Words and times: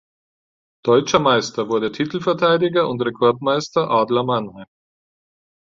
Deutscher 0.83 1.19
Meister 1.19 1.69
wurde 1.69 1.91
Titelverteidiger 1.91 2.89
und 2.89 3.03
Rekordmeister 3.03 3.87
Adler 3.91 4.23
Mannheim. 4.23 4.65